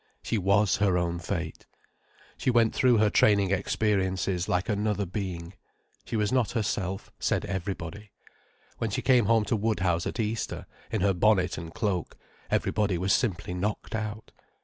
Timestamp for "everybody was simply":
12.49-13.53